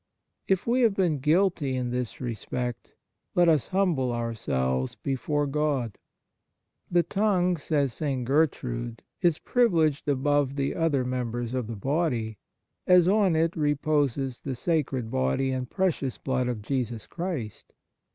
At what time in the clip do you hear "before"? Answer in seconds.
4.95-5.45